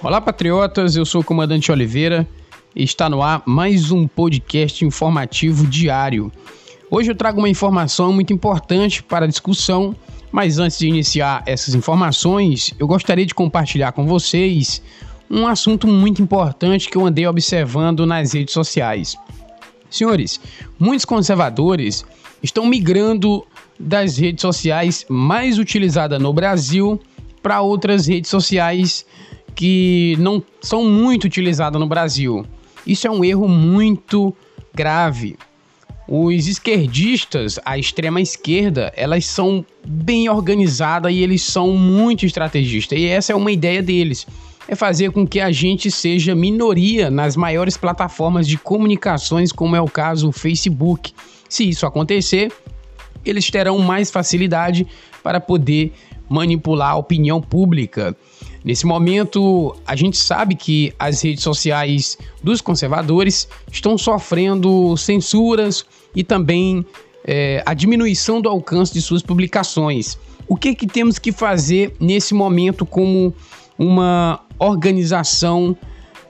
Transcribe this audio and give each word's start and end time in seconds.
Olá, 0.00 0.20
patriotas. 0.20 0.94
Eu 0.94 1.04
sou 1.04 1.22
o 1.22 1.24
comandante 1.24 1.72
Oliveira 1.72 2.24
e 2.74 2.84
está 2.84 3.10
no 3.10 3.20
ar 3.20 3.42
mais 3.44 3.90
um 3.90 4.06
podcast 4.06 4.84
informativo 4.84 5.66
diário. 5.66 6.30
Hoje 6.88 7.10
eu 7.10 7.16
trago 7.16 7.40
uma 7.40 7.48
informação 7.48 8.12
muito 8.12 8.32
importante 8.32 9.02
para 9.02 9.24
a 9.24 9.28
discussão, 9.28 9.96
mas 10.30 10.60
antes 10.60 10.78
de 10.78 10.86
iniciar 10.86 11.42
essas 11.46 11.74
informações, 11.74 12.72
eu 12.78 12.86
gostaria 12.86 13.26
de 13.26 13.34
compartilhar 13.34 13.90
com 13.90 14.06
vocês 14.06 14.80
um 15.28 15.48
assunto 15.48 15.88
muito 15.88 16.22
importante 16.22 16.88
que 16.88 16.96
eu 16.96 17.04
andei 17.04 17.26
observando 17.26 18.06
nas 18.06 18.34
redes 18.34 18.54
sociais. 18.54 19.16
Senhores, 19.90 20.40
muitos 20.78 21.04
conservadores 21.04 22.04
estão 22.40 22.66
migrando 22.66 23.44
das 23.80 24.16
redes 24.16 24.42
sociais 24.42 25.04
mais 25.08 25.58
utilizadas 25.58 26.22
no 26.22 26.32
Brasil 26.32 27.00
para 27.42 27.60
outras 27.62 28.06
redes 28.06 28.30
sociais 28.30 29.04
que 29.58 30.14
não 30.20 30.40
são 30.60 30.84
muito 30.84 31.24
utilizadas 31.24 31.80
no 31.80 31.88
Brasil. 31.88 32.46
Isso 32.86 33.08
é 33.08 33.10
um 33.10 33.24
erro 33.24 33.48
muito 33.48 34.32
grave. 34.72 35.36
Os 36.06 36.46
esquerdistas, 36.46 37.58
a 37.64 37.76
extrema 37.76 38.20
esquerda, 38.20 38.92
elas 38.94 39.26
são 39.26 39.66
bem 39.84 40.28
organizadas 40.28 41.12
e 41.12 41.18
eles 41.24 41.42
são 41.42 41.72
muito 41.72 42.24
estrategistas. 42.24 42.96
E 43.00 43.06
essa 43.06 43.32
é 43.32 43.34
uma 43.34 43.50
ideia 43.50 43.82
deles 43.82 44.28
é 44.68 44.76
fazer 44.76 45.10
com 45.10 45.26
que 45.26 45.40
a 45.40 45.50
gente 45.50 45.90
seja 45.90 46.36
minoria 46.36 47.10
nas 47.10 47.34
maiores 47.34 47.76
plataformas 47.76 48.46
de 48.46 48.56
comunicações, 48.56 49.50
como 49.50 49.74
é 49.74 49.80
o 49.80 49.88
caso 49.88 50.26
do 50.26 50.32
Facebook. 50.32 51.12
Se 51.48 51.68
isso 51.68 51.84
acontecer, 51.84 52.52
eles 53.24 53.50
terão 53.50 53.78
mais 53.78 54.08
facilidade 54.08 54.86
para 55.20 55.40
poder 55.40 55.92
manipular 56.28 56.90
a 56.90 56.96
opinião 56.96 57.40
pública. 57.40 58.14
Nesse 58.68 58.84
momento, 58.84 59.74
a 59.86 59.96
gente 59.96 60.18
sabe 60.18 60.54
que 60.54 60.92
as 60.98 61.22
redes 61.22 61.42
sociais 61.42 62.18
dos 62.42 62.60
conservadores 62.60 63.48
estão 63.72 63.96
sofrendo 63.96 64.94
censuras 64.94 65.86
e 66.14 66.22
também 66.22 66.84
é, 67.24 67.62
a 67.64 67.72
diminuição 67.72 68.42
do 68.42 68.48
alcance 68.50 68.92
de 68.92 69.00
suas 69.00 69.22
publicações. 69.22 70.18
O 70.46 70.54
que, 70.54 70.74
que 70.74 70.86
temos 70.86 71.18
que 71.18 71.32
fazer 71.32 71.96
nesse 71.98 72.34
momento 72.34 72.84
como 72.84 73.32
uma 73.78 74.44
organização 74.58 75.74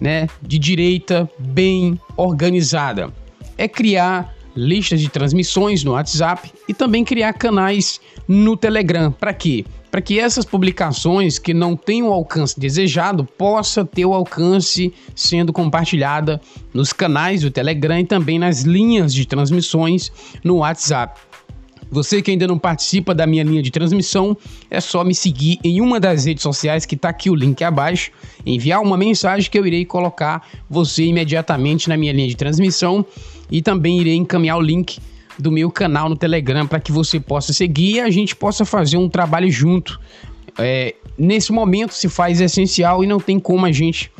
né, 0.00 0.26
de 0.40 0.58
direita 0.58 1.30
bem 1.38 2.00
organizada. 2.16 3.12
É 3.58 3.68
criar 3.68 4.34
listas 4.56 5.00
de 5.00 5.08
transmissões 5.08 5.84
no 5.84 5.92
WhatsApp 5.92 6.52
e 6.68 6.74
também 6.74 7.04
criar 7.04 7.32
canais 7.32 8.00
no 8.26 8.56
Telegram. 8.56 9.10
Para 9.10 9.34
quê? 9.34 9.64
Para 9.90 10.00
que 10.00 10.18
essas 10.18 10.44
publicações 10.44 11.38
que 11.38 11.52
não 11.52 11.76
têm 11.76 12.02
o 12.02 12.12
alcance 12.12 12.58
desejado 12.58 13.24
possa 13.24 13.84
ter 13.84 14.06
o 14.06 14.14
alcance 14.14 14.92
sendo 15.14 15.52
compartilhada 15.52 16.40
nos 16.72 16.92
canais 16.92 17.42
do 17.42 17.50
Telegram 17.50 18.00
e 18.00 18.04
também 18.06 18.38
nas 18.38 18.62
linhas 18.62 19.12
de 19.12 19.26
transmissões 19.26 20.10
no 20.42 20.56
WhatsApp. 20.56 21.20
Você 21.92 22.22
que 22.22 22.30
ainda 22.30 22.46
não 22.46 22.58
participa 22.58 23.14
da 23.14 23.26
minha 23.26 23.44
linha 23.44 23.62
de 23.62 23.70
transmissão, 23.70 24.34
é 24.70 24.80
só 24.80 25.04
me 25.04 25.14
seguir 25.14 25.58
em 25.62 25.78
uma 25.78 26.00
das 26.00 26.24
redes 26.24 26.42
sociais 26.42 26.86
que 26.86 26.94
está 26.94 27.10
aqui 27.10 27.28
o 27.28 27.34
link 27.34 27.62
abaixo, 27.62 28.10
enviar 28.46 28.80
uma 28.80 28.96
mensagem 28.96 29.50
que 29.50 29.58
eu 29.58 29.66
irei 29.66 29.84
colocar 29.84 30.48
você 30.70 31.04
imediatamente 31.04 31.90
na 31.90 31.96
minha 31.98 32.10
linha 32.10 32.28
de 32.28 32.34
transmissão 32.34 33.04
e 33.50 33.60
também 33.60 34.00
irei 34.00 34.14
encaminhar 34.14 34.56
o 34.56 34.62
link 34.62 35.00
do 35.38 35.52
meu 35.52 35.70
canal 35.70 36.08
no 36.08 36.16
Telegram 36.16 36.66
para 36.66 36.80
que 36.80 36.90
você 36.90 37.20
possa 37.20 37.52
seguir 37.52 37.96
e 37.96 38.00
a 38.00 38.08
gente 38.08 38.34
possa 38.34 38.64
fazer 38.64 38.96
um 38.96 39.08
trabalho 39.10 39.50
junto. 39.50 40.00
É, 40.56 40.94
nesse 41.18 41.52
momento 41.52 41.92
se 41.92 42.08
faz 42.08 42.40
essencial 42.40 43.04
e 43.04 43.06
não 43.06 43.20
tem 43.20 43.38
como 43.38 43.66
a 43.66 43.72
gente 43.72 44.10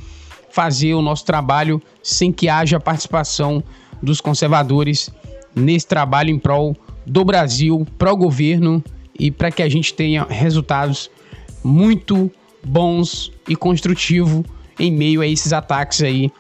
fazer 0.51 0.93
o 0.93 1.01
nosso 1.01 1.25
trabalho 1.25 1.81
sem 2.03 2.31
que 2.31 2.51
haja 2.51 2.79
participação 2.79 3.65
dos 4.03 4.21
conservadores 4.21 5.11
nesse 5.55 5.87
trabalho 5.87 6.29
em 6.29 6.39
prol 6.39 6.77
do 7.07 7.25
Brasil 7.25 7.87
para 7.99 8.13
o 8.13 8.17
governo 8.17 8.83
e 9.19 9.31
para 9.31 9.51
que 9.51 9.63
a 9.63 9.69
gente 9.69 9.95
tenha 9.95 10.25
resultados 10.25 11.11
muito 11.63 12.31
bons 12.65 13.33
e 13.49 13.57
construtivos 13.57 14.45
em 14.79 14.91
meio 14.91 15.21
a 15.21 15.27
esses 15.27 15.53
ataques 15.53 16.03
aí, 16.03 16.31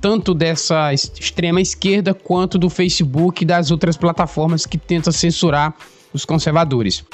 tanto 0.00 0.34
dessa 0.34 0.92
extrema 0.92 1.60
esquerda 1.60 2.14
quanto 2.14 2.58
do 2.58 2.68
Facebook 2.68 3.42
e 3.42 3.46
das 3.46 3.70
outras 3.70 3.96
plataformas 3.96 4.66
que 4.66 4.78
tentam 4.78 5.12
censurar 5.12 5.74
os 6.12 6.24
conservadores. 6.24 7.04